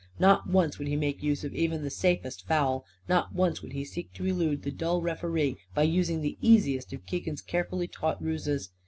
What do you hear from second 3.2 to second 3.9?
once would he